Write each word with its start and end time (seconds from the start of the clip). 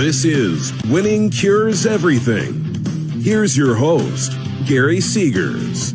This 0.00 0.24
is 0.24 0.72
Winning 0.86 1.28
Cures 1.28 1.84
Everything. 1.84 2.64
Here's 3.20 3.54
your 3.54 3.74
host, 3.74 4.32
Gary 4.64 4.96
Seegers. 4.96 5.92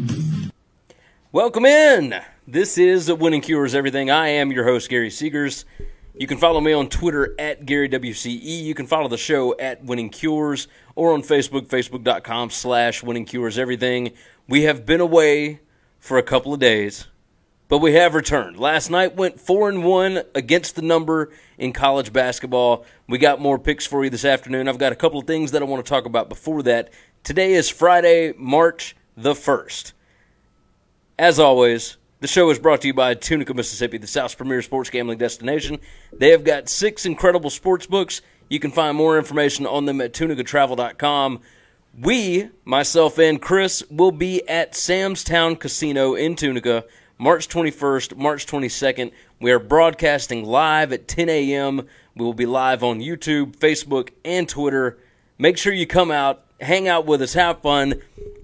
Welcome 1.31 1.65
in. 1.65 2.13
This 2.47 2.77
is 2.77 3.11
Winning 3.11 3.41
Cures 3.41 3.73
Everything. 3.73 4.11
I 4.11 4.27
am 4.27 4.51
your 4.51 4.63
host, 4.63 4.91
Gary 4.91 5.09
Seegers. 5.09 5.65
You 6.13 6.27
can 6.27 6.37
follow 6.37 6.61
me 6.61 6.71
on 6.71 6.87
Twitter 6.87 7.33
at 7.39 7.65
GaryWCE. 7.65 8.63
You 8.63 8.75
can 8.75 8.85
follow 8.85 9.07
the 9.07 9.17
show 9.17 9.57
at 9.57 9.83
Winning 9.83 10.11
Cures 10.11 10.67
or 10.93 11.11
on 11.11 11.23
Facebook, 11.23 11.65
facebook.com 11.65 12.51
slash 12.51 13.01
Winning 13.01 13.25
Cures 13.25 13.57
Everything. 13.57 14.11
We 14.47 14.65
have 14.65 14.85
been 14.85 15.01
away 15.01 15.61
for 15.99 16.19
a 16.19 16.23
couple 16.23 16.53
of 16.53 16.59
days, 16.59 17.07
but 17.67 17.79
we 17.79 17.93
have 17.93 18.13
returned. 18.13 18.57
Last 18.57 18.89
night 18.89 19.15
went 19.15 19.39
4 19.39 19.69
and 19.69 19.83
1 19.83 20.21
against 20.35 20.75
the 20.75 20.81
number 20.81 21.31
in 21.57 21.73
college 21.73 22.13
basketball. 22.13 22.85
We 23.07 23.17
got 23.17 23.41
more 23.41 23.57
picks 23.57 23.85
for 23.85 24.03
you 24.03 24.09
this 24.09 24.25
afternoon. 24.25 24.67
I've 24.67 24.77
got 24.77 24.91
a 24.91 24.95
couple 24.95 25.19
of 25.19 25.27
things 25.27 25.51
that 25.51 25.61
I 25.61 25.65
want 25.65 25.83
to 25.83 25.89
talk 25.89 26.05
about 26.05 26.29
before 26.29 26.63
that. 26.63 26.91
Today 27.23 27.53
is 27.53 27.69
Friday, 27.69 28.33
March 28.37 28.95
the 29.17 29.33
1st. 29.33 29.93
As 31.17 31.39
always, 31.39 31.97
the 32.19 32.27
show 32.27 32.49
is 32.49 32.59
brought 32.59 32.81
to 32.81 32.87
you 32.87 32.93
by 32.93 33.13
Tunica, 33.13 33.53
Mississippi, 33.53 33.97
the 33.97 34.07
South's 34.07 34.35
premier 34.35 34.61
sports 34.61 34.89
gambling 34.89 35.17
destination. 35.17 35.79
They 36.13 36.31
have 36.31 36.43
got 36.43 36.69
six 36.69 37.05
incredible 37.05 37.49
sports 37.49 37.87
books. 37.87 38.21
You 38.49 38.59
can 38.59 38.71
find 38.71 38.95
more 38.95 39.17
information 39.17 39.65
on 39.65 39.85
them 39.85 40.01
at 40.01 40.13
tunicatravel.com. 40.13 41.39
We, 41.99 42.49
myself 42.65 43.17
and 43.17 43.41
Chris, 43.41 43.83
will 43.89 44.11
be 44.11 44.47
at 44.49 44.75
Sam's 44.75 45.23
Town 45.23 45.55
Casino 45.55 46.13
in 46.13 46.35
Tunica 46.35 46.83
March 47.17 47.47
21st, 47.47 48.17
March 48.17 48.45
22nd. 48.45 49.11
We 49.39 49.49
are 49.51 49.59
broadcasting 49.59 50.43
live 50.43 50.91
at 50.91 51.07
10 51.07 51.29
a.m. 51.29 51.87
We 52.13 52.25
will 52.25 52.33
be 52.33 52.45
live 52.45 52.83
on 52.83 52.99
YouTube, 52.99 53.55
Facebook, 53.55 54.09
and 54.25 54.49
Twitter. 54.49 54.97
Make 55.37 55.57
sure 55.57 55.71
you 55.71 55.87
come 55.87 56.11
out, 56.11 56.43
hang 56.59 56.89
out 56.89 57.05
with 57.05 57.21
us, 57.21 57.33
have 57.33 57.61
fun. 57.61 58.01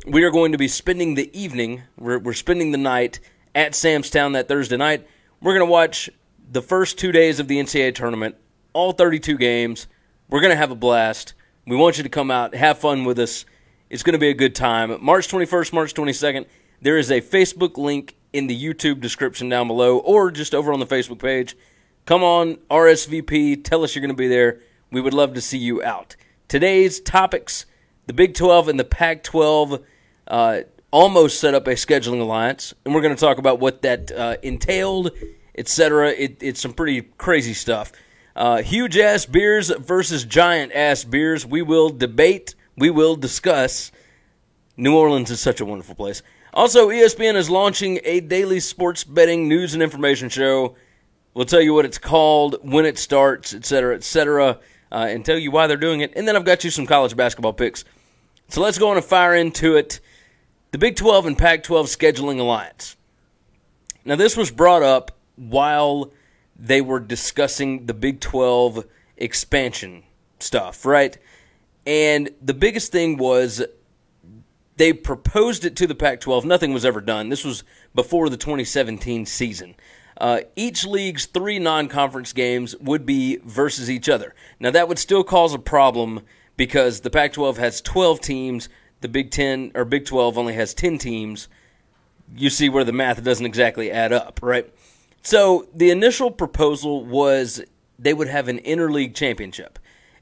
We 0.08 0.24
are 0.24 0.32
going 0.32 0.54
to 0.54 0.58
be 0.58 0.70
spending 0.70 1.16
the 1.16 1.30
evening, 1.38 1.84
we're, 1.98 2.20
we're 2.20 2.32
spending 2.32 2.72
the 2.72 2.78
night 2.78 3.20
at 3.54 3.76
Sam's 3.76 4.10
Town 4.10 4.32
that 4.34 4.48
Thursday 4.48 4.78
night. 4.78 5.06
We're 5.42 5.54
going 5.54 5.68
to 5.68 5.72
watch 5.72 6.10
the 6.50 6.62
first 6.62 6.98
two 6.98 7.12
days 7.12 7.42
of 7.42 7.50
the 7.50 7.60
NCAA 7.60 7.94
tournament, 7.94 8.38
all 8.72 8.94
32 8.94 9.38
games. 9.38 9.88
We're 10.30 10.40
going 10.40 10.52
to 10.52 10.58
have 10.58 10.72
a 10.72 10.76
blast. 10.76 11.34
We 11.68 11.76
want 11.76 11.98
you 11.98 12.04
to 12.04 12.10
come 12.10 12.32
out, 12.32 12.56
have 12.56 12.80
fun 12.80 13.04
with 13.04 13.20
us. 13.20 13.46
It's 13.90 14.04
going 14.04 14.14
to 14.14 14.20
be 14.20 14.30
a 14.30 14.34
good 14.34 14.56
time. 14.56 14.98
March 15.04 15.28
21st, 15.28 15.74
March 15.74 15.94
22nd, 15.94 16.46
there 16.82 16.98
is 16.98 17.12
a 17.12 17.20
Facebook 17.20 17.78
link 17.78 18.16
in 18.34 18.48
the 18.48 18.58
YouTube 18.58 19.02
description 19.02 19.50
down 19.50 19.68
below 19.68 19.98
or 20.00 20.32
just 20.32 20.56
over 20.56 20.72
on 20.72 20.80
the 20.80 20.86
Facebook 20.86 21.20
page. 21.20 21.56
Come 22.06 22.24
on, 22.24 22.56
RSVP, 22.70 23.64
tell 23.64 23.84
us 23.84 23.96
you're 23.96 24.02
going 24.02 24.10
to 24.10 24.16
be 24.16 24.28
there. 24.28 24.60
We 24.92 25.02
would 25.02 25.14
love 25.14 25.34
to 25.36 25.42
see 25.42 25.58
you 25.58 25.84
out. 25.84 26.16
Today's 26.48 27.00
topics 27.00 27.66
the 28.08 28.14
Big 28.14 28.34
12 28.34 28.68
and 28.68 28.80
the 28.80 28.84
Pac 28.84 29.24
12 29.24 29.82
uh, 30.28 30.60
almost 30.92 31.40
set 31.40 31.54
up 31.54 31.68
a 31.68 31.72
scheduling 31.72 32.20
alliance, 32.20 32.74
and 32.84 32.94
we're 32.94 33.02
going 33.02 33.16
to 33.16 33.20
talk 33.20 33.38
about 33.38 33.60
what 33.60 33.84
that 33.84 34.12
uh, 34.12 34.36
entailed, 34.44 35.12
etc. 35.58 36.10
It, 36.10 36.42
it's 36.42 36.60
some 36.60 36.74
pretty 36.74 37.04
crazy 37.18 37.54
stuff. 37.54 37.92
Uh, 38.36 38.62
huge 38.62 38.98
ass 38.98 39.26
beers 39.26 39.70
versus 39.70 40.26
giant 40.26 40.74
ass 40.74 41.04
beers. 41.04 41.46
We 41.46 41.62
will 41.62 41.90
debate, 41.90 42.56
we 42.76 42.90
will 42.90 43.16
discuss. 43.16 43.92
New 44.78 44.96
Orleans 44.96 45.30
is 45.30 45.40
such 45.40 45.62
a 45.62 45.66
wonderful 45.66 45.96
place. 45.96 46.24
Also, 46.54 46.90
ESPN 46.90 47.36
is 47.36 47.50
launching 47.50 48.02
a 48.04 48.20
daily 48.20 48.60
sports 48.60 49.06
betting 49.06 49.48
news 49.48 49.74
and 49.74 49.82
information 49.82 50.28
show. 50.28 50.76
We'll 51.34 51.46
tell 51.46 51.62
you 51.62 51.74
what 51.74 51.86
it's 51.86 51.98
called, 51.98 52.58
when 52.62 52.86
it 52.86 52.98
starts, 52.98 53.54
etc., 53.54 53.96
etc., 53.96 54.60
uh, 54.92 55.08
and 55.10 55.24
tell 55.24 55.38
you 55.38 55.50
why 55.50 55.68
they're 55.68 55.78
doing 55.78 56.02
it. 56.02 56.12
And 56.14 56.28
then 56.28 56.36
I've 56.36 56.44
got 56.44 56.66
you 56.66 56.70
some 56.70 56.86
college 56.86 57.16
basketball 57.16 57.54
picks. 57.54 57.86
So 58.50 58.60
let's 58.60 58.78
go 58.78 58.90
on 58.90 58.98
and 58.98 59.06
fire 59.06 59.34
into 59.34 59.78
it. 59.78 60.02
The 60.72 60.78
Big 60.78 60.98
12 60.98 61.26
and 61.26 61.38
Pac 61.38 61.64
12 61.64 61.86
scheduling 61.86 62.40
alliance. 62.40 62.98
Now, 64.04 64.18
this 64.18 64.36
was 64.36 64.52
brought 64.52 64.84
up 64.84 65.18
while 65.38 66.12
they 66.58 66.82
were 66.82 67.00
discussing 67.00 67.86
the 67.86 67.94
Big 67.94 68.20
12 68.20 68.86
expansion 69.16 70.04
stuff, 70.40 70.86
right? 70.86 71.18
And 71.86 72.30
the 72.42 72.54
biggest 72.54 72.92
thing 72.92 73.16
was 73.16 73.64
they 74.82 74.94
proposed 74.94 75.64
it 75.64 75.76
to 75.76 75.86
the 75.86 75.94
Pac 75.94 76.22
12. 76.22 76.44
Nothing 76.44 76.74
was 76.74 76.86
ever 76.86 77.02
done. 77.02 77.30
This 77.30 77.46
was 77.46 77.64
before 77.94 78.30
the 78.30 78.36
2017 78.38 79.28
season. 79.28 79.76
Uh, 80.18 80.40
each 80.56 80.88
league's 80.88 81.28
three 81.28 81.60
non 81.60 81.88
conference 81.88 82.34
games 82.34 82.76
would 82.78 83.06
be 83.06 83.38
versus 83.46 83.92
each 83.92 84.10
other. 84.10 84.34
Now, 84.60 84.72
that 84.72 84.88
would 84.88 84.98
still 84.98 85.24
cause 85.24 85.54
a 85.54 85.60
problem 85.60 86.22
because 86.58 87.02
the 87.02 87.12
Pac 87.12 87.34
12 87.34 87.58
has 87.58 87.80
12 87.80 88.22
teams, 88.22 88.70
the 89.02 89.08
Big 89.08 89.30
10 89.30 89.74
or 89.76 89.86
Big 89.86 90.04
12 90.04 90.36
only 90.36 90.56
has 90.56 90.74
10 90.74 90.98
teams. 90.98 91.48
You 92.36 92.50
see 92.50 92.68
where 92.68 92.84
the 92.84 92.92
math 92.92 93.24
doesn't 93.24 93.46
exactly 93.46 93.92
add 93.92 94.12
up, 94.12 94.40
right? 94.42 94.68
So, 95.22 95.68
the 95.76 95.92
initial 95.92 96.32
proposal 96.32 97.06
was 97.06 97.64
they 98.00 98.16
would 98.16 98.30
have 98.30 98.48
an 98.48 98.58
interleague 98.58 99.14
championship. 99.14 99.78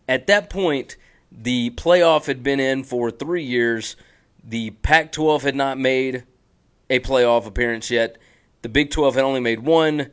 At 0.06 0.28
that 0.28 0.50
point, 0.50 0.98
the 1.32 1.70
playoff 1.78 2.26
had 2.26 2.44
been 2.44 2.60
in 2.60 2.84
for 2.84 3.10
three 3.10 3.44
years 3.44 3.96
the 4.44 4.72
Pac 4.72 5.12
12 5.12 5.44
had 5.44 5.56
not 5.56 5.78
made 5.78 6.24
a 6.90 7.00
playoff 7.00 7.46
appearance 7.46 7.92
yet. 7.92 8.18
The 8.62 8.70
Big 8.70 8.92
12 8.92 9.16
had 9.16 9.24
only 9.24 9.40
made 9.40 9.60
one. 9.60 10.12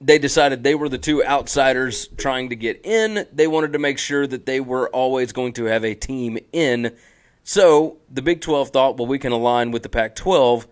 They 0.00 0.18
decided 0.18 0.62
they 0.62 0.74
were 0.74 0.88
the 0.88 0.98
two 0.98 1.24
outsiders 1.24 2.08
trying 2.16 2.48
to 2.50 2.56
get 2.56 2.84
in. 2.84 3.26
They 3.32 3.46
wanted 3.46 3.72
to 3.74 3.78
make 3.78 3.98
sure 3.98 4.26
that 4.26 4.46
they 4.46 4.60
were 4.60 4.88
always 4.90 5.32
going 5.32 5.52
to 5.54 5.64
have 5.64 5.84
a 5.84 5.94
team 5.94 6.38
in. 6.52 6.96
So 7.42 7.98
the 8.10 8.22
Big 8.22 8.40
12 8.40 8.70
thought, 8.70 8.96
well, 8.96 9.06
we 9.06 9.18
can 9.18 9.32
align 9.32 9.70
with 9.70 9.82
the 9.82 9.88
Pac 9.88 10.14
12, 10.14 10.66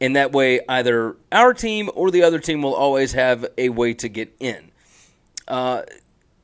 and 0.00 0.16
that 0.16 0.32
way 0.32 0.60
either 0.68 1.16
our 1.30 1.54
team 1.54 1.90
or 1.94 2.10
the 2.10 2.22
other 2.22 2.38
team 2.38 2.62
will 2.62 2.74
always 2.74 3.12
have 3.12 3.46
a 3.58 3.68
way 3.68 3.94
to 3.94 4.08
get 4.08 4.34
in. 4.40 4.70
Uh, 5.46 5.82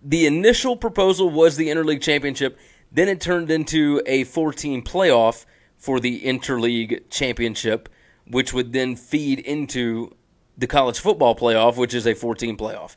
the 0.03 0.27
initial 0.27 0.77
proposal 0.77 1.31
was 1.31 1.57
the 1.57 1.69
Interleague 1.69 2.03
Championship 2.03 2.59
then 2.93 3.09
it 3.09 3.21
turned 3.21 3.51
into 3.51 4.03
a 4.07 4.25
14 4.25 4.83
playoff 4.83 5.47
for 5.77 6.01
the 6.01 6.21
Interleague 6.23 7.09
Championship, 7.11 7.89
which 8.27 8.53
would 8.53 8.73
then 8.73 8.97
feed 8.97 9.39
into 9.39 10.15
the 10.59 10.67
college 10.67 10.99
football 10.99 11.35
playoff, 11.35 11.77
which 11.77 11.95
is 11.95 12.07
a 12.07 12.15
14 12.15 12.57
playoff. 12.57 12.97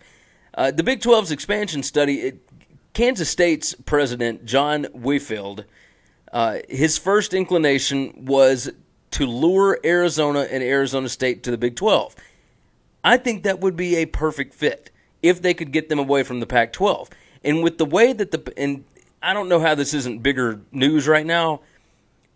Uh, 0.54 0.72
the 0.72 0.84
Big 0.84 1.00
12's 1.00 1.32
expansion 1.32 1.82
study, 1.82 2.22
it, 2.22 2.50
Kansas 2.94 3.30
State's 3.30 3.74
president, 3.74 4.46
John 4.46 4.86
Woyfeld, 4.86 5.66
uh, 6.32 6.58
his 6.68 6.98
first 6.98 7.34
inclination 7.34 8.26
was 8.26 8.72
to 9.12 9.26
lure 9.26 9.80
Arizona 9.86 10.42
and 10.42 10.64
Arizona 10.64 11.08
State 11.08 11.44
to 11.44 11.52
the 11.52 11.58
Big 11.58 11.76
12. 11.76 12.16
I 13.04 13.18
think 13.18 13.44
that 13.44 13.60
would 13.60 13.76
be 13.76 13.96
a 13.98 14.06
perfect 14.06 14.54
fit 14.54 14.90
if 15.22 15.42
they 15.42 15.54
could 15.54 15.72
get 15.72 15.90
them 15.90 16.00
away 16.00 16.24
from 16.24 16.40
the 16.40 16.46
Pac 16.46 16.74
12. 16.74 17.10
And 17.44 17.64
with 17.64 17.78
the 17.78 17.86
way 17.86 18.14
that 18.14 18.32
the 18.32 18.54
and 18.58 18.86
I 19.24 19.32
don't 19.32 19.48
know 19.48 19.62
how 19.62 19.74
this 19.74 19.94
isn't 19.94 20.22
bigger 20.22 20.60
news 20.74 21.08
right 21.08 21.26
now, 21.26 21.62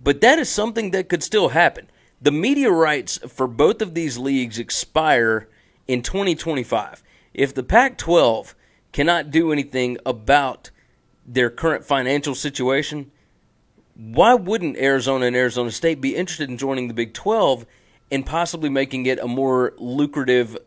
but 0.02 0.22
that 0.22 0.40
is 0.40 0.48
something 0.48 0.92
that 0.92 1.10
could 1.10 1.22
still 1.22 1.50
happen. 1.50 1.90
The 2.22 2.32
media 2.32 2.72
rights 2.72 3.20
for 3.28 3.46
both 3.46 3.82
of 3.82 3.94
these 3.94 4.18
leagues 4.18 4.58
expire 4.58 5.50
in 5.86 6.02
2025. 6.02 7.04
If 7.34 7.54
the 7.54 7.62
Pac 7.62 7.98
12 7.98 8.56
cannot 8.94 9.32
do 9.32 9.52
anything 9.52 9.98
about 10.06 10.72
their 11.26 11.50
current 11.50 11.84
financial 11.84 12.34
situation, 12.34 13.12
why 13.94 14.34
wouldn't 14.34 14.78
Arizona 14.78 15.26
and 15.26 15.36
Arizona 15.36 15.72
State 15.72 16.00
be 16.00 16.16
interested 16.16 16.50
in 16.50 16.58
joining 16.58 16.88
the 16.88 16.94
Big 16.94 17.14
12 17.14 17.66
and 18.10 18.26
possibly 18.26 18.70
making 18.70 19.06
it 19.08 19.20
a 19.20 19.28
more 19.28 19.74
lucrative 19.78 20.58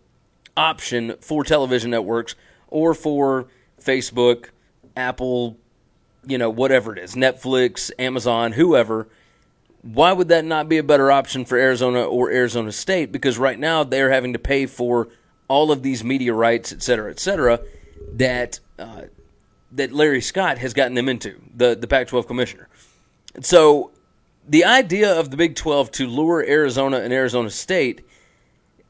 option 0.54 1.14
for 1.20 1.44
television 1.44 1.90
networks 1.90 2.34
or 2.68 2.92
for 2.92 3.48
Facebook, 3.80 4.50
Apple, 4.94 5.56
you 6.26 6.38
know, 6.38 6.50
whatever 6.50 6.92
it 6.94 7.02
is, 7.02 7.14
Netflix, 7.14 7.90
Amazon, 7.98 8.52
whoever, 8.52 9.08
why 9.82 10.12
would 10.12 10.28
that 10.28 10.44
not 10.44 10.68
be 10.68 10.78
a 10.78 10.82
better 10.82 11.10
option 11.10 11.44
for 11.44 11.56
Arizona 11.56 12.02
or 12.02 12.30
Arizona 12.30 12.72
State? 12.72 13.12
Because 13.12 13.38
right 13.38 13.58
now 13.58 13.84
they're 13.84 14.10
having 14.10 14.34
to 14.34 14.38
pay 14.38 14.66
for 14.66 15.08
all 15.48 15.72
of 15.72 15.82
these 15.82 16.04
media 16.04 16.34
rights, 16.34 16.72
et 16.72 16.82
cetera, 16.82 17.10
et 17.10 17.18
cetera, 17.18 17.60
that 18.12 18.60
uh, 18.78 19.02
that 19.72 19.92
Larry 19.92 20.20
Scott 20.20 20.58
has 20.58 20.74
gotten 20.74 20.94
them 20.94 21.08
into, 21.08 21.40
the, 21.54 21.76
the 21.76 21.86
Pac 21.86 22.08
12 22.08 22.26
commissioner. 22.26 22.68
So 23.40 23.92
the 24.48 24.64
idea 24.64 25.18
of 25.18 25.30
the 25.30 25.36
Big 25.36 25.54
12 25.54 25.92
to 25.92 26.06
lure 26.06 26.44
Arizona 26.44 26.98
and 26.98 27.12
Arizona 27.12 27.50
State, 27.50 28.04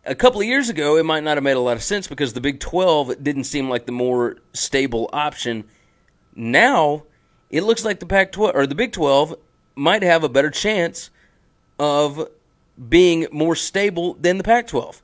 a 0.06 0.15
couple 0.15 0.41
of 0.41 0.47
years 0.47 0.71
ago, 0.71 0.97
it 0.97 1.05
might 1.05 1.23
not 1.23 1.37
have 1.37 1.44
made 1.44 1.56
a 1.56 1.61
lot 1.61 1.76
of 1.76 1.83
sense 1.83 2.06
because 2.06 2.33
the 2.33 2.41
Big 2.41 2.61
12 2.61 3.23
didn't 3.23 3.44
seem 3.44 3.69
like 3.69 3.85
the 3.85 3.93
more 3.93 4.38
stable 4.55 5.11
option. 5.12 5.65
Now, 6.35 7.03
it 7.50 7.62
looks 7.62 7.85
like 7.85 8.00
the 8.00 8.06
Pac 8.06 8.32
12 8.32 8.55
or 8.55 8.67
the 8.67 8.75
Big 8.75 8.93
12 8.93 9.35
might 9.75 10.02
have 10.02 10.25
a 10.25 10.29
better 10.29 10.50
chance 10.50 11.11
of 11.79 12.29
being 12.88 13.26
more 13.32 13.56
stable 13.56 14.14
than 14.14 14.38
the 14.38 14.44
Pac 14.44 14.69
12. 14.69 15.02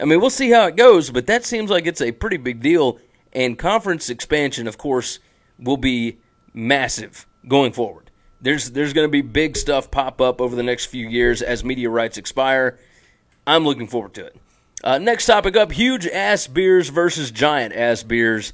I 0.00 0.04
mean, 0.04 0.20
we'll 0.20 0.30
see 0.30 0.50
how 0.50 0.66
it 0.66 0.76
goes, 0.76 1.10
but 1.10 1.26
that 1.26 1.44
seems 1.44 1.70
like 1.70 1.86
it's 1.86 2.00
a 2.00 2.12
pretty 2.12 2.36
big 2.36 2.60
deal. 2.60 2.98
And 3.32 3.58
conference 3.58 4.10
expansion, 4.10 4.66
of 4.66 4.78
course, 4.78 5.18
will 5.58 5.76
be 5.76 6.18
massive 6.54 7.26
going 7.46 7.72
forward. 7.72 8.10
There's 8.40 8.70
there's 8.70 8.92
going 8.92 9.06
to 9.06 9.10
be 9.10 9.20
big 9.20 9.56
stuff 9.56 9.90
pop 9.90 10.20
up 10.20 10.40
over 10.40 10.54
the 10.54 10.62
next 10.62 10.86
few 10.86 11.08
years 11.08 11.42
as 11.42 11.64
media 11.64 11.90
rights 11.90 12.16
expire. 12.16 12.78
I'm 13.46 13.64
looking 13.64 13.88
forward 13.88 14.14
to 14.14 14.26
it. 14.26 14.36
Uh, 14.84 14.98
next 14.98 15.26
topic 15.26 15.56
up: 15.56 15.72
huge 15.72 16.06
ass 16.06 16.46
beers 16.46 16.88
versus 16.88 17.32
giant 17.32 17.74
ass 17.74 18.04
beers 18.04 18.52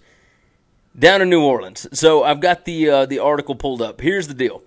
down 0.99 1.23
in 1.23 1.31
New 1.31 1.43
Orleans. 1.43 1.87
So 1.93 2.25
I've 2.25 2.41
got 2.41 2.65
the 2.65 2.89
uh, 2.89 3.07
the 3.07 3.19
article 3.19 3.55
pulled 3.55 3.83
up. 3.83 4.01
Here's 4.01 4.29
the 4.29 4.35
deal: 4.35 4.63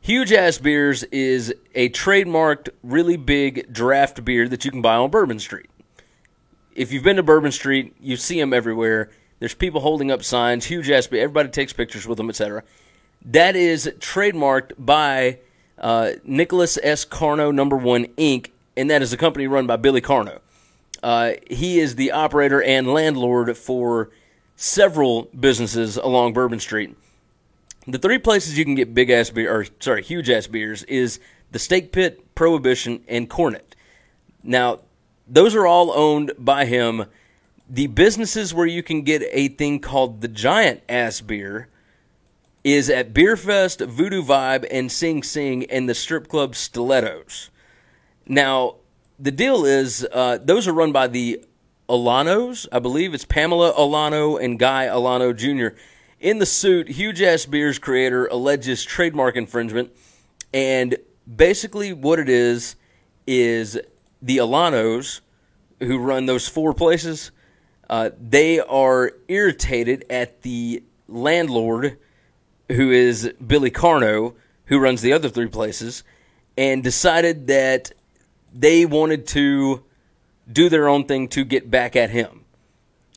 Huge 0.00 0.32
Ass 0.32 0.58
Beers 0.58 1.02
is 1.04 1.54
a 1.74 1.88
trademarked, 1.90 2.68
really 2.82 3.16
big 3.16 3.72
draft 3.72 4.24
beer 4.24 4.48
that 4.48 4.64
you 4.64 4.70
can 4.70 4.82
buy 4.82 4.96
on 4.96 5.10
Bourbon 5.10 5.38
Street. 5.38 5.70
If 6.74 6.92
you've 6.92 7.04
been 7.04 7.16
to 7.16 7.22
Bourbon 7.22 7.52
Street, 7.52 7.94
you 8.00 8.16
see 8.16 8.40
them 8.40 8.52
everywhere. 8.52 9.10
There's 9.38 9.54
people 9.54 9.80
holding 9.80 10.10
up 10.10 10.22
signs, 10.22 10.66
huge 10.66 10.88
ass 10.88 11.06
beer. 11.06 11.22
Everybody 11.22 11.48
takes 11.50 11.72
pictures 11.72 12.06
with 12.06 12.16
them, 12.16 12.30
etc. 12.30 12.62
That 13.24 13.56
is 13.56 13.90
trademarked 13.98 14.72
by 14.78 15.38
uh, 15.78 16.12
Nicholas 16.24 16.78
S. 16.82 17.04
Karno 17.04 17.52
Number 17.52 17.76
One 17.76 18.06
Inc., 18.16 18.50
and 18.76 18.88
that 18.90 19.02
is 19.02 19.12
a 19.12 19.16
company 19.16 19.46
run 19.46 19.66
by 19.66 19.76
Billy 19.76 20.00
Karno. 20.00 20.40
Uh, 21.02 21.32
he 21.50 21.80
is 21.80 21.96
the 21.96 22.12
operator 22.12 22.62
and 22.62 22.92
landlord 22.92 23.56
for 23.56 24.10
several 24.56 25.22
businesses 25.38 25.96
along 25.96 26.32
Bourbon 26.32 26.60
Street. 26.60 26.96
The 27.86 27.98
three 27.98 28.18
places 28.18 28.56
you 28.56 28.64
can 28.64 28.74
get 28.74 28.94
big 28.94 29.10
ass 29.10 29.30
beer, 29.30 29.52
or 29.52 29.66
sorry, 29.80 30.02
huge 30.02 30.30
ass 30.30 30.46
beers, 30.46 30.84
is 30.84 31.18
the 31.50 31.58
Steak 31.58 31.92
Pit, 31.92 32.34
Prohibition, 32.34 33.02
and 33.08 33.28
Cornet. 33.28 33.74
Now, 34.42 34.80
those 35.26 35.54
are 35.54 35.66
all 35.66 35.92
owned 35.92 36.32
by 36.38 36.64
him. 36.64 37.06
The 37.68 37.88
businesses 37.88 38.54
where 38.54 38.66
you 38.66 38.82
can 38.82 39.02
get 39.02 39.22
a 39.30 39.48
thing 39.48 39.80
called 39.80 40.20
the 40.20 40.28
Giant 40.28 40.82
Ass 40.88 41.20
Beer 41.20 41.68
is 42.64 42.88
at 42.88 43.12
Beerfest, 43.12 43.86
Voodoo 43.88 44.22
Vibe, 44.22 44.66
and 44.70 44.90
Sing 44.90 45.22
Sing, 45.22 45.64
and 45.66 45.88
the 45.88 45.94
strip 45.94 46.28
club 46.28 46.54
Stilettos. 46.54 47.50
Now, 48.26 48.76
the 49.18 49.32
deal 49.32 49.64
is 49.64 50.06
uh, 50.12 50.38
those 50.42 50.68
are 50.68 50.72
run 50.72 50.92
by 50.92 51.08
the 51.08 51.44
Alanos. 51.88 52.66
I 52.72 52.78
believe 52.78 53.14
it's 53.14 53.24
Pamela 53.24 53.72
Alano 53.74 54.42
and 54.42 54.58
Guy 54.58 54.86
Alano 54.86 55.36
Jr. 55.36 55.76
In 56.20 56.38
the 56.38 56.46
suit, 56.46 56.88
Huge 56.88 57.20
Ass 57.20 57.46
Beers 57.46 57.78
creator 57.78 58.26
alleges 58.26 58.84
trademark 58.84 59.36
infringement, 59.36 59.90
and 60.54 60.96
basically 61.36 61.92
what 61.92 62.18
it 62.18 62.28
is 62.28 62.76
is 63.26 63.78
the 64.20 64.38
Alanos 64.38 65.20
who 65.80 65.98
run 65.98 66.26
those 66.26 66.48
four 66.48 66.74
places. 66.74 67.32
Uh, 67.90 68.10
they 68.20 68.60
are 68.60 69.12
irritated 69.28 70.04
at 70.08 70.42
the 70.42 70.82
landlord, 71.08 71.98
who 72.68 72.90
is 72.90 73.32
Billy 73.44 73.70
Karno, 73.70 74.34
who 74.66 74.78
runs 74.78 75.02
the 75.02 75.12
other 75.12 75.28
three 75.28 75.48
places, 75.48 76.04
and 76.56 76.82
decided 76.82 77.48
that 77.48 77.92
they 78.54 78.86
wanted 78.86 79.26
to 79.26 79.84
do 80.50 80.68
their 80.68 80.88
own 80.88 81.04
thing 81.04 81.28
to 81.28 81.44
get 81.44 81.70
back 81.70 81.96
at 81.96 82.10
him. 82.10 82.44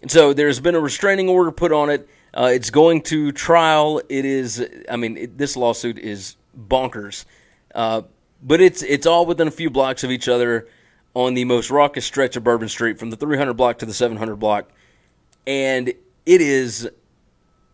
And 0.02 0.12
so 0.12 0.34
there's 0.34 0.60
been 0.60 0.76
a 0.76 0.80
restraining 0.80 1.30
order 1.30 1.52
put 1.52 1.72
on 1.72 1.90
it. 1.90 2.08
Uh, 2.34 2.52
it's 2.54 2.70
going 2.70 3.02
to 3.04 3.32
trial. 3.32 4.02
It 4.10 4.26
is. 4.26 4.66
I 4.90 4.98
mean, 4.98 5.18
it, 5.18 5.38
this 5.38 5.56
lawsuit 5.56 5.98
is 5.98 6.36
bonkers, 6.58 7.26
uh, 7.74 8.02
but 8.44 8.60
it's 8.60 8.84
it's 8.84 9.08
all 9.08 9.26
within 9.26 9.48
a 9.48 9.52
few 9.52 9.70
blocks 9.70 10.04
of 10.04 10.12
each 10.12 10.28
other 10.28 10.68
on 11.14 11.34
the 11.34 11.46
most 11.46 11.72
raucous 11.72 12.06
stretch 12.06 12.36
of 12.36 12.44
Bourbon 12.44 12.68
Street, 12.68 13.00
from 13.00 13.10
the 13.10 13.16
300 13.16 13.54
block 13.54 13.80
to 13.80 13.86
the 13.86 13.94
700 13.94 14.36
block, 14.36 14.70
and 15.48 15.88
it 15.88 16.42
is 16.42 16.90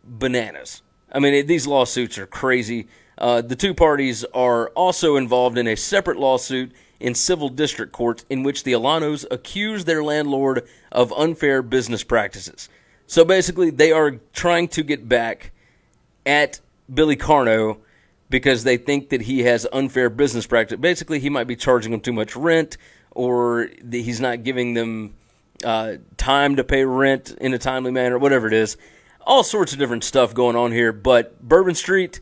bananas. 0.04 0.84
I 1.12 1.20
mean, 1.20 1.34
it, 1.34 1.48
these 1.48 1.66
lawsuits 1.66 2.18
are 2.20 2.28
crazy. 2.28 2.88
Uh, 3.18 3.42
the 3.42 3.56
two 3.56 3.74
parties 3.74 4.24
are 4.34 4.70
also 4.70 5.16
involved 5.16 5.58
in 5.58 5.68
a 5.68 5.76
separate 5.76 6.18
lawsuit 6.18 6.72
in 7.02 7.16
civil 7.16 7.50
district 7.50 7.92
court 7.92 8.24
in 8.30 8.44
which 8.44 8.64
the 8.64 8.74
Alanos 8.74 9.26
accuse 9.32 9.86
their 9.86 10.04
landlord 10.04 10.68
of 10.92 11.12
unfair 11.14 11.62
business 11.62 12.04
practices. 12.04 12.70
So 13.08 13.26
basically, 13.26 13.72
they 13.72 13.92
are 13.92 14.12
trying 14.34 14.70
to 14.70 14.84
get 14.84 15.10
back 15.10 15.52
at 16.26 16.62
Billy 16.94 17.18
Karno 17.18 17.80
because 18.30 18.64
they 18.64 18.78
think 18.78 19.10
that 19.10 19.24
he 19.24 19.42
has 19.44 19.68
unfair 19.74 20.10
business 20.10 20.48
practice. 20.48 20.80
Basically, 20.80 21.20
he 21.20 21.30
might 21.30 21.48
be 21.48 21.56
charging 21.56 21.92
them 21.92 22.00
too 22.00 22.14
much 22.14 22.36
rent, 22.36 22.78
or 23.12 23.70
he's 23.92 24.22
not 24.22 24.44
giving 24.44 24.74
them 24.74 25.14
uh, 25.64 25.96
time 26.18 26.56
to 26.56 26.64
pay 26.64 26.86
rent 26.86 27.32
in 27.42 27.54
a 27.54 27.58
timely 27.58 27.92
manner, 27.92 28.18
whatever 28.18 28.48
it 28.48 28.54
is. 28.54 28.78
All 29.26 29.44
sorts 29.44 29.74
of 29.74 29.80
different 29.80 30.04
stuff 30.04 30.34
going 30.34 30.56
on 30.56 30.72
here. 30.72 30.94
But 30.94 31.42
Bourbon 31.42 31.76
Street 31.76 32.22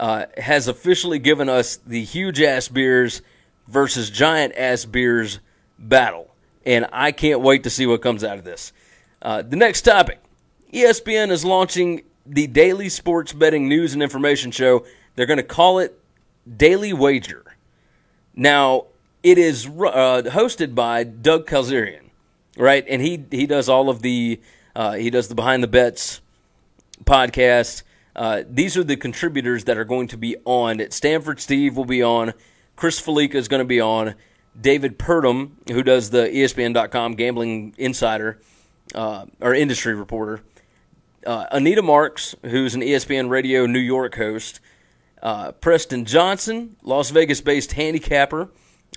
uh, 0.00 0.26
has 0.36 0.68
officially 0.68 1.18
given 1.18 1.48
us 1.48 1.76
the 1.76 2.02
huge 2.02 2.42
ass 2.42 2.68
beers 2.68 3.22
versus 3.66 4.10
giant 4.10 4.54
ass 4.56 4.84
beers 4.84 5.40
battle. 5.78 6.30
And 6.66 6.86
I 6.92 7.12
can't 7.12 7.40
wait 7.40 7.64
to 7.64 7.70
see 7.70 7.86
what 7.86 8.02
comes 8.02 8.24
out 8.24 8.38
of 8.38 8.44
this. 8.44 8.72
Uh, 9.20 9.42
the 9.42 9.56
next 9.56 9.82
topic 9.82 10.20
ESPN 10.72 11.30
is 11.30 11.44
launching 11.44 12.02
the 12.26 12.46
daily 12.46 12.88
sports 12.88 13.32
betting 13.32 13.68
news 13.68 13.94
and 13.94 14.02
information 14.02 14.50
show. 14.50 14.84
They're 15.14 15.26
going 15.26 15.38
to 15.38 15.42
call 15.42 15.78
it 15.78 15.98
Daily 16.56 16.92
Wager. 16.92 17.44
Now, 18.34 18.86
it 19.22 19.38
is 19.38 19.66
uh, 19.66 19.70
hosted 20.26 20.74
by 20.74 21.04
Doug 21.04 21.46
Kezirian, 21.46 22.10
right? 22.56 22.84
And 22.88 23.00
he 23.00 23.24
he 23.30 23.46
does 23.46 23.68
all 23.68 23.88
of 23.88 24.02
the 24.02 24.40
uh, 24.74 24.92
he 24.94 25.10
does 25.10 25.28
the 25.28 25.34
behind 25.34 25.62
the 25.62 25.68
bets 25.68 26.20
podcast. 27.04 27.82
Uh, 28.16 28.42
these 28.48 28.76
are 28.76 28.84
the 28.84 28.96
contributors 28.96 29.64
that 29.64 29.78
are 29.78 29.84
going 29.84 30.08
to 30.08 30.16
be 30.16 30.36
on. 30.44 30.82
Stanford 30.90 31.40
Steve 31.40 31.76
will 31.76 31.84
be 31.84 32.02
on. 32.02 32.34
Chris 32.76 33.00
Fallica 33.00 33.36
is 33.36 33.48
going 33.48 33.60
to 33.60 33.64
be 33.64 33.80
on. 33.80 34.14
David 34.60 34.98
Purdum, 34.98 35.52
who 35.70 35.82
does 35.82 36.10
the 36.10 36.28
ESPN.com 36.28 37.14
gambling 37.14 37.74
insider 37.76 38.40
uh, 38.94 39.26
or 39.40 39.54
industry 39.54 39.94
reporter, 39.94 40.42
uh, 41.26 41.46
Anita 41.50 41.82
Marks, 41.82 42.34
who's 42.42 42.74
an 42.74 42.80
ESPN 42.80 43.28
Radio 43.30 43.66
New 43.66 43.80
York 43.80 44.14
host, 44.16 44.60
uh, 45.22 45.52
Preston 45.52 46.04
Johnson, 46.04 46.76
Las 46.82 47.10
Vegas 47.10 47.40
based 47.40 47.72
handicapper. 47.72 48.48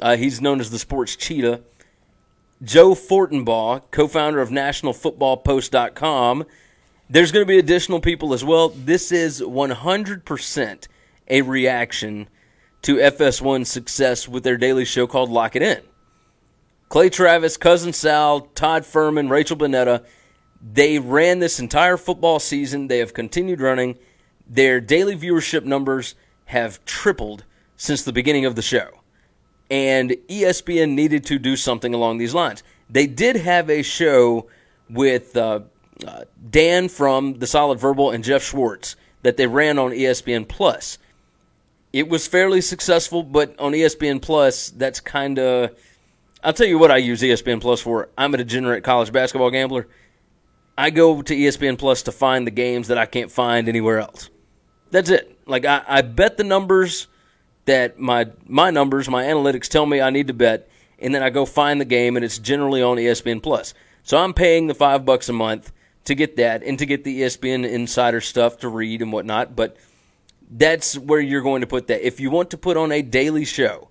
Uh, 0.02 0.18
he's 0.18 0.42
known 0.42 0.60
as 0.60 0.70
the 0.70 0.78
Sports 0.78 1.16
Cheetah. 1.16 1.62
Joe 2.64 2.94
Fortenbaugh, 2.94 3.84
co 3.92 4.08
founder 4.08 4.42
of 4.42 4.50
NationalFootballPost.com. 4.50 6.46
There's 7.10 7.32
going 7.32 7.46
to 7.46 7.48
be 7.48 7.58
additional 7.58 8.02
people 8.02 8.34
as 8.34 8.44
well. 8.44 8.70
This 8.70 9.12
is 9.12 9.42
100% 9.42 10.88
a 11.30 11.42
reaction 11.42 12.28
to 12.88 12.96
FS1's 12.96 13.70
success 13.70 14.28
with 14.28 14.44
their 14.44 14.58
daily 14.58 14.84
show 14.84 15.08
called 15.08 15.30
Lock 15.30 15.56
It 15.56 15.62
In. 15.62 15.82
Clay 16.90 17.10
Travis, 17.10 17.56
Cousin 17.56 17.94
Sal, 17.94 18.42
Todd 18.56 18.84
Fuhrman, 18.84 19.30
Rachel 19.30 19.56
Bonnetta 19.56 20.04
they 20.62 21.00
ran 21.00 21.40
this 21.40 21.60
entire 21.60 21.98
football 21.98 22.40
season. 22.40 22.88
They 22.88 23.00
have 23.00 23.14
continued 23.14 23.62
running. 23.62 23.98
Their 24.48 24.80
daily 24.80 25.16
viewership 25.16 25.64
numbers 25.64 26.16
have 26.46 26.84
tripled 26.86 27.44
since 27.76 28.04
the 28.04 28.14
beginning 28.14 28.46
of 28.46 28.56
the 28.56 28.62
show. 28.62 28.90
And 29.70 30.12
ESPN 30.30 30.92
needed 30.92 31.26
to 31.26 31.38
do 31.38 31.56
something 31.56 31.94
along 31.94 32.18
these 32.18 32.34
lines. 32.34 32.64
They 32.90 33.06
did 33.06 33.36
have 33.36 33.70
a 33.70 33.82
show 33.82 34.48
with 34.90 35.36
uh, 35.36 35.62
uh, 36.06 36.24
Dan 36.50 36.88
from 36.88 37.40
The 37.40 37.48
Solid 37.48 37.80
Verbal 37.80 38.12
and 38.12 38.24
Jeff 38.24 38.44
Schwartz 38.44 38.96
that 39.24 39.36
they 39.36 39.46
ran 39.46 39.78
on 39.78 39.92
ESPN 39.92 40.48
Plus. 40.48 40.98
It 41.94 42.10
was 42.10 42.28
fairly 42.28 42.62
successful, 42.62 43.24
but 43.24 43.58
on 43.60 43.72
ESPN 43.72 44.22
Plus, 44.22 44.70
that's 44.70 45.00
kind 45.00 45.40
of. 45.40 45.72
I'll 46.44 46.54
tell 46.54 46.68
you 46.68 46.78
what 46.78 46.92
I 46.92 46.98
use 46.98 47.22
ESPN 47.22 47.60
Plus 47.62 47.82
for. 47.82 48.10
I'm 48.18 48.34
a 48.34 48.38
degenerate 48.38 48.84
college 48.84 49.12
basketball 49.12 49.52
gambler 49.52 49.88
I 50.78 50.92
go 50.92 51.22
to 51.22 51.36
ESPN 51.36 51.78
Plus 51.78 52.04
to 52.04 52.12
find 52.12 52.46
the 52.46 52.52
games 52.52 52.90
that 52.90 52.98
I 52.98 53.08
can't 53.08 53.32
find 53.32 53.68
anywhere 53.68 54.00
else. 54.00 54.30
That's 54.92 55.10
it. 55.10 55.38
Like 55.48 55.66
I, 55.66 55.84
I 55.88 56.02
bet 56.04 56.38
the 56.38 56.44
numbers 56.44 57.08
that 57.66 58.00
my 58.00 58.28
my 58.46 58.70
numbers, 58.70 59.10
my 59.10 59.24
analytics 59.24 59.68
tell 59.68 59.86
me 59.86 60.00
I 60.00 60.12
need 60.12 60.28
to 60.28 60.34
bet, 60.34 60.70
and 61.00 61.16
then 61.16 61.24
I 61.24 61.32
go 61.32 61.46
find 61.46 61.82
the 61.82 61.86
game, 61.86 62.16
and 62.16 62.24
it's 62.24 62.38
generally 62.38 62.82
on 62.84 62.98
ESPN 62.98 63.42
Plus. 63.42 63.74
So 64.04 64.18
I'm 64.18 64.34
paying 64.34 64.68
the 64.68 64.76
five 64.76 65.04
bucks 65.04 65.28
a 65.30 65.34
month 65.34 65.74
to 66.06 66.16
get 66.16 66.38
that 66.38 66.64
and 66.64 66.78
to 66.80 66.86
get 66.86 67.04
the 67.04 67.22
ESPN 67.22 67.70
insider 67.70 68.22
stuff 68.22 68.60
to 68.60 68.70
read 68.70 69.02
and 69.02 69.12
whatnot. 69.12 69.56
But 69.56 69.78
that's 70.50 70.98
where 70.98 71.20
you're 71.20 71.42
going 71.42 71.62
to 71.62 71.68
put 71.68 71.88
that. 71.88 72.06
If 72.06 72.20
you 72.20 72.30
want 72.30 72.52
to 72.52 72.58
put 72.58 72.78
on 72.78 72.92
a 72.92 73.02
daily 73.02 73.46
show, 73.46 73.90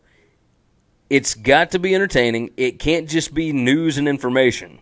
it's 1.10 1.34
got 1.34 1.72
to 1.72 1.78
be 1.78 1.94
entertaining. 1.94 2.50
It 2.56 2.78
can't 2.78 3.08
just 3.08 3.34
be 3.34 3.52
news 3.52 3.98
and 3.98 4.08
information 4.08 4.80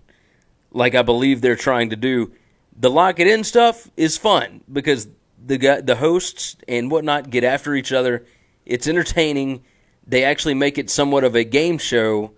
like 0.74 0.94
I 0.94 1.02
believe 1.02 1.40
they're 1.40 1.56
trying 1.56 1.90
to 1.90 1.96
do. 1.96 2.32
The 2.76 2.90
lock 2.90 3.20
it 3.20 3.26
in 3.26 3.44
stuff 3.44 3.88
is 3.96 4.18
fun 4.18 4.62
because 4.70 5.08
the 5.46 5.82
the 5.82 5.96
hosts 5.96 6.56
and 6.68 6.90
whatnot 6.90 7.30
get 7.30 7.44
after 7.44 7.74
each 7.74 7.92
other. 7.92 8.26
It's 8.66 8.88
entertaining. 8.88 9.64
They 10.06 10.24
actually 10.24 10.54
make 10.54 10.76
it 10.76 10.90
somewhat 10.90 11.24
of 11.24 11.34
a 11.34 11.44
game 11.44 11.78
show 11.78 12.32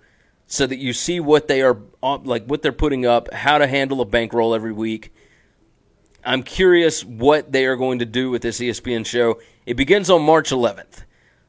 so 0.47 0.67
that 0.67 0.79
you 0.79 0.93
see 0.93 1.19
what 1.19 1.49
they 1.49 1.63
are 1.63 1.79
uh, 2.03 2.19
like 2.19 2.45
what 2.47 2.63
they're 2.63 2.73
putting 2.73 3.07
up, 3.07 3.33
how 3.33 3.59
to 3.59 3.67
handle 3.67 4.01
a 4.01 4.05
bankroll 4.05 4.55
every 4.55 4.73
week. 4.73 5.13
I'm 6.27 6.43
curious 6.43 7.05
what 7.05 7.53
they 7.53 7.67
are 7.67 7.77
going 7.77 8.01
to 8.01 8.05
do 8.05 8.31
with 8.31 8.43
this 8.43 8.59
ESPN 8.59 9.07
show. 9.07 9.41
It 9.65 9.75
begins 9.75 10.11
on 10.11 10.23
March 10.23 10.51
11th. 10.51 11.05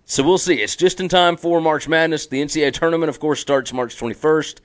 So 0.06 0.24
we'll 0.24 0.38
see. 0.38 0.62
It's 0.62 0.76
just 0.76 1.00
in 1.00 1.10
time 1.10 1.36
for 1.36 1.60
March 1.60 1.88
Madness. 1.88 2.28
The 2.28 2.42
NCAA 2.42 2.74
tournament, 2.74 3.10
of 3.10 3.20
course, 3.20 3.40
starts 3.40 3.74
March 3.74 3.98
21st. 3.98 4.60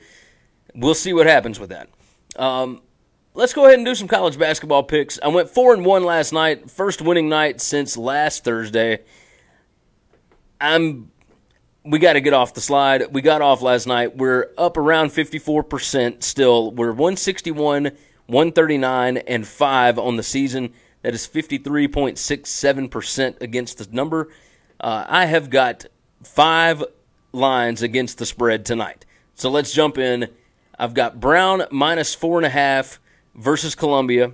We'll 0.74 0.94
see 0.94 1.14
what 1.14 1.26
happens 1.26 1.58
with 1.58 1.70
that. 1.70 1.88
Um, 2.36 2.82
let's 3.32 3.54
go 3.54 3.64
ahead 3.64 3.78
and 3.78 3.86
do 3.86 3.94
some 3.94 4.06
college 4.06 4.38
basketball 4.38 4.82
picks. 4.82 5.18
I 5.22 5.28
went 5.28 5.48
four 5.48 5.72
and 5.72 5.84
one 5.84 6.04
last 6.04 6.32
night, 6.32 6.70
first 6.70 7.00
winning 7.00 7.30
night 7.30 7.62
since 7.62 7.96
last 7.96 8.44
Thursday. 8.44 9.00
I'm. 10.60 11.10
We 11.84 11.98
got 11.98 12.12
to 12.12 12.20
get 12.20 12.32
off 12.32 12.54
the 12.54 12.60
slide. 12.60 13.12
We 13.12 13.22
got 13.22 13.42
off 13.42 13.60
last 13.60 13.88
night. 13.88 14.16
We're 14.16 14.50
up 14.56 14.76
around 14.76 15.08
54% 15.08 16.22
still. 16.22 16.70
We're 16.70 16.92
161, 16.92 17.90
139, 18.32 19.18
and 19.18 19.46
5 19.46 19.98
on 19.98 20.16
the 20.16 20.22
season. 20.22 20.72
That 21.02 21.12
is 21.14 21.28
53.67% 21.28 23.40
against 23.40 23.78
the 23.78 23.86
number. 23.94 24.30
Uh, 24.80 25.04
I 25.06 25.26
have 25.26 25.50
got 25.50 25.86
five 26.22 26.82
lines 27.32 27.82
against 27.82 28.18
the 28.18 28.26
spread 28.26 28.64
tonight. 28.64 29.04
So 29.34 29.50
let's 29.50 29.72
jump 29.72 29.98
in. 29.98 30.28
I've 30.78 30.94
got 30.94 31.20
Brown 31.20 31.64
minus 31.70 32.14
four 32.14 32.38
and 32.38 32.46
a 32.46 32.50
half 32.50 32.98
versus 33.34 33.74
Columbia. 33.74 34.32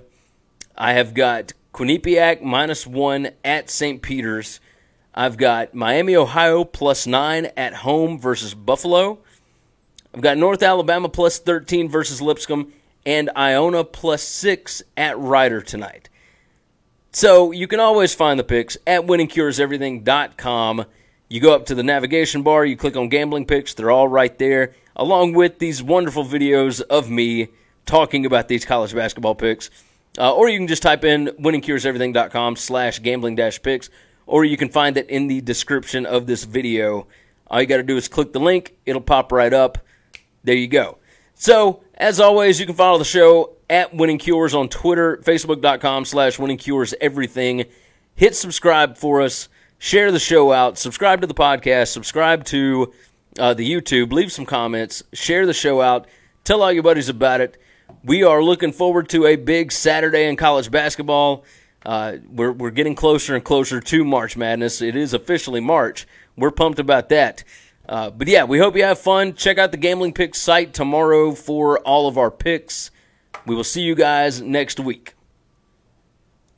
I 0.77 0.93
have 0.93 1.13
got 1.13 1.51
Quinnipiac 1.73 2.41
minus 2.41 2.87
one 2.87 3.31
at 3.43 3.69
St. 3.69 4.01
Peter's. 4.01 4.61
I've 5.13 5.37
got 5.37 5.73
Miami, 5.73 6.15
Ohio 6.15 6.63
plus 6.63 7.05
nine 7.05 7.49
at 7.57 7.73
home 7.73 8.19
versus 8.19 8.53
Buffalo. 8.53 9.19
I've 10.13 10.21
got 10.21 10.37
North 10.37 10.63
Alabama 10.63 11.09
plus 11.09 11.39
13 11.39 11.89
versus 11.89 12.21
Lipscomb 12.21 12.71
and 13.05 13.29
Iona 13.35 13.83
plus 13.83 14.23
six 14.23 14.83
at 14.97 15.17
Rider 15.17 15.61
tonight. 15.61 16.09
So 17.11 17.51
you 17.51 17.67
can 17.67 17.79
always 17.79 18.13
find 18.13 18.39
the 18.39 18.43
picks 18.43 18.77
at 18.85 19.01
winningcureseverything.com. 19.01 20.85
You 21.27 21.39
go 21.41 21.53
up 21.53 21.65
to 21.67 21.75
the 21.75 21.83
navigation 21.83 22.43
bar, 22.43 22.65
you 22.65 22.77
click 22.77 22.95
on 22.95 23.09
gambling 23.09 23.45
picks, 23.45 23.73
they're 23.73 23.91
all 23.91 24.07
right 24.07 24.37
there, 24.37 24.73
along 24.95 25.33
with 25.33 25.59
these 25.59 25.81
wonderful 25.81 26.23
videos 26.23 26.81
of 26.81 27.09
me 27.09 27.49
talking 27.85 28.25
about 28.25 28.47
these 28.47 28.65
college 28.65 28.93
basketball 28.93 29.35
picks. 29.35 29.69
Uh, 30.17 30.33
or 30.33 30.49
you 30.49 30.57
can 30.59 30.67
just 30.67 30.83
type 30.83 31.03
in 31.03 31.27
winningcureseverything.com 31.39 32.55
slash 32.55 32.99
gambling 32.99 33.35
dash 33.35 33.61
picks, 33.61 33.89
or 34.25 34.45
you 34.45 34.57
can 34.57 34.69
find 34.69 34.97
it 34.97 35.09
in 35.09 35.27
the 35.27 35.41
description 35.41 36.05
of 36.05 36.27
this 36.27 36.43
video. 36.43 37.07
All 37.47 37.61
you 37.61 37.67
got 37.67 37.77
to 37.77 37.83
do 37.83 37.97
is 37.97 38.07
click 38.07 38.33
the 38.33 38.39
link, 38.39 38.75
it'll 38.85 39.01
pop 39.01 39.31
right 39.31 39.53
up. 39.53 39.79
There 40.43 40.55
you 40.55 40.67
go. 40.67 40.98
So, 41.41 41.79
as 41.95 42.19
always, 42.19 42.59
you 42.59 42.65
can 42.65 42.75
follow 42.75 42.97
the 42.97 43.05
show 43.05 43.53
at 43.69 43.93
Winning 43.93 44.17
Cures 44.17 44.53
on 44.53 44.67
Twitter, 44.67 45.21
Facebook.com 45.23 46.03
slash 46.03 46.37
Winning 46.37 46.57
Cures 46.57 46.93
Everything. 46.99 47.63
Hit 48.13 48.35
subscribe 48.35 48.97
for 48.97 49.21
us. 49.21 49.47
Share 49.77 50.11
the 50.11 50.19
show 50.19 50.51
out. 50.51 50.77
Subscribe 50.77 51.21
to 51.21 51.27
the 51.27 51.33
podcast. 51.33 51.93
Subscribe 51.93 52.43
to 52.47 52.91
uh, 53.39 53.53
the 53.53 53.65
YouTube. 53.65 54.11
Leave 54.11 54.33
some 54.33 54.45
comments. 54.45 55.01
Share 55.13 55.45
the 55.45 55.53
show 55.53 55.79
out. 55.79 56.07
Tell 56.43 56.61
all 56.61 56.73
your 56.73 56.83
buddies 56.83 57.07
about 57.07 57.39
it. 57.39 57.57
We 58.03 58.21
are 58.21 58.43
looking 58.43 58.73
forward 58.73 59.07
to 59.09 59.25
a 59.25 59.37
big 59.37 59.71
Saturday 59.71 60.27
in 60.27 60.35
college 60.35 60.69
basketball. 60.69 61.45
Uh, 61.85 62.17
we're, 62.27 62.51
we're 62.51 62.69
getting 62.69 62.95
closer 62.95 63.33
and 63.33 63.45
closer 63.45 63.79
to 63.79 64.03
March 64.03 64.35
Madness. 64.35 64.81
It 64.81 64.97
is 64.97 65.13
officially 65.13 65.61
March. 65.61 66.05
We're 66.35 66.51
pumped 66.51 66.79
about 66.79 67.07
that. 67.09 67.45
Uh, 67.89 68.11
but 68.11 68.27
yeah, 68.27 68.43
we 68.43 68.59
hope 68.59 68.77
you 68.77 68.83
have 68.83 68.99
fun. 68.99 69.33
Check 69.33 69.57
out 69.57 69.71
the 69.71 69.77
Gambling 69.77 70.13
Picks 70.13 70.39
site 70.39 70.75
tomorrow 70.75 71.33
for 71.33 71.79
all 71.79 72.07
of 72.07 72.19
our 72.19 72.29
picks. 72.29 72.91
We 73.47 73.55
will 73.55 73.63
see 73.63 73.81
you 73.81 73.95
guys 73.95 74.41
next 74.41 74.79
week. 74.79 75.15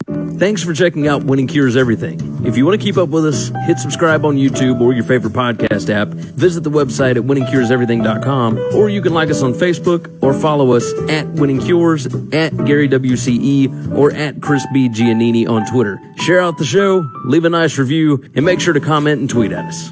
Thanks 0.08 0.62
for 0.62 0.74
checking 0.74 1.08
out 1.08 1.24
Winning 1.24 1.48
Cures 1.48 1.78
Everything. 1.78 2.46
If 2.46 2.58
you 2.58 2.66
want 2.66 2.82
to 2.82 2.84
keep 2.84 2.98
up 2.98 3.10
with 3.10 3.26
us, 3.26 3.50
hit 3.66 3.78
subscribe 3.78 4.26
on 4.26 4.36
YouTube 4.36 4.82
or 4.82 4.92
your 4.92 5.06
favorite 5.06 5.32
podcast 5.32 5.90
app. 5.90 6.10
Visit 6.10 6.64
the 6.64 6.72
website 6.72 7.12
at 7.12 7.24
winningcureseverything.com 7.24 8.58
or 8.76 8.90
you 8.90 9.02
can 9.02 9.14
like 9.14 9.30
us 9.30 9.42
on 9.42 9.54
Facebook 9.54 10.22
or 10.22 10.34
follow 10.34 10.74
us 10.74 10.92
at 11.10 11.28
Winning 11.30 11.62
Cures, 11.62 12.08
at 12.34 12.58
Gary 12.66 12.90
WCE, 12.90 13.96
or 13.96 14.12
at 14.12 14.42
Chris 14.42 14.66
B. 14.74 14.90
Giannini 14.90 15.48
on 15.48 15.66
Twitter. 15.68 16.02
Share 16.18 16.42
out 16.42 16.58
the 16.58 16.66
show, 16.66 17.10
leave 17.24 17.46
a 17.46 17.50
nice 17.50 17.78
review, 17.78 18.22
and 18.36 18.44
make 18.44 18.60
sure 18.60 18.74
to 18.74 18.82
comment 18.82 19.22
and 19.22 19.30
tweet 19.30 19.54
at 19.54 19.66
us. 19.66 19.92